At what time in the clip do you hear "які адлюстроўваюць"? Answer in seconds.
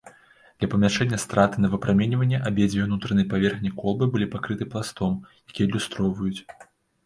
5.49-6.37